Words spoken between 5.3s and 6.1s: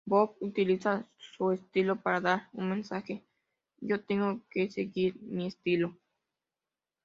estilo".